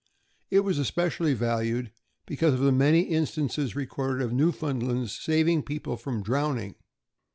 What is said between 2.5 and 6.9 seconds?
of the many instances recorded of Newfoundlands saving people from drowning.